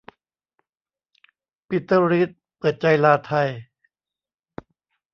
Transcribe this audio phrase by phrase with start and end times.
[1.67, 3.49] ปีเตอร์ รีดเปิดใจลาไทย